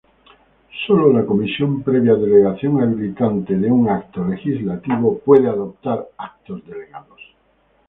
[0.87, 7.21] Sólo la Comisión, previa delegación habilitante de un acto legislativo, puede adoptar actos delegados.